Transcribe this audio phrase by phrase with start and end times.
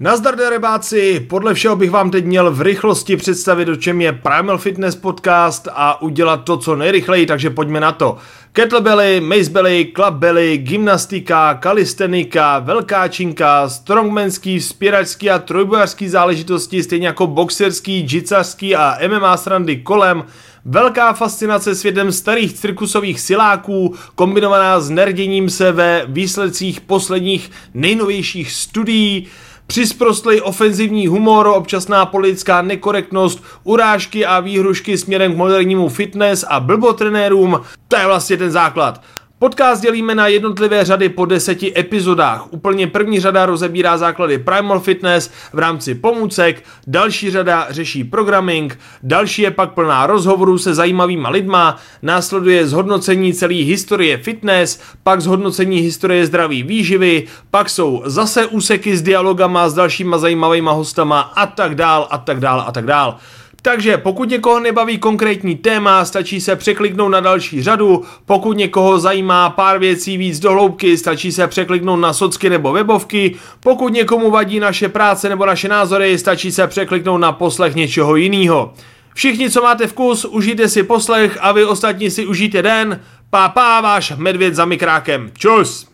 [0.00, 4.58] Nazdar darebáci, podle všeho bych vám teď měl v rychlosti představit, o čem je Primal
[4.58, 8.16] Fitness Podcast a udělat to co nejrychleji, takže pojďme na to.
[8.52, 18.06] Kettlebelly, macebelly, clubbelly, gymnastika, kalistenika, velká činka, strongmanský, spěračský a trojbojařský záležitosti, stejně jako boxerský,
[18.06, 20.24] džicařský a MMA srandy kolem,
[20.64, 29.26] Velká fascinace světem starých cirkusových siláků, kombinovaná s nerděním se ve výsledcích posledních nejnovějších studií,
[29.70, 37.60] Přisprostlý ofenzivní humor, občasná politická nekorektnost, urážky a výhrušky směrem k modernímu fitness a blbotrenérům,
[37.88, 39.02] to je vlastně ten základ.
[39.40, 42.52] Podcast dělíme na jednotlivé řady po deseti epizodách.
[42.52, 49.42] Úplně první řada rozebírá základy Primal Fitness v rámci pomůcek, další řada řeší programming, další
[49.42, 56.26] je pak plná rozhovorů se zajímavýma lidma, následuje zhodnocení celé historie fitness, pak zhodnocení historie
[56.26, 62.08] zdraví výživy, pak jsou zase úseky s dialogama s dalšíma zajímavýma hostama a tak dál
[62.10, 63.18] a tak dál a tak dál.
[63.62, 69.50] Takže pokud někoho nebaví konkrétní téma, stačí se překliknout na další řadu, pokud někoho zajímá
[69.50, 74.60] pár věcí víc do hloubky, stačí se překliknout na socky nebo webovky, pokud někomu vadí
[74.60, 78.74] naše práce nebo naše názory, stačí se překliknout na poslech něčeho jiného.
[79.14, 83.00] Všichni, co máte vkus, užijte si poslech a vy ostatní si užijte den.
[83.30, 85.30] Pápá, váš medvěd za mikrákem.
[85.38, 85.87] Čus!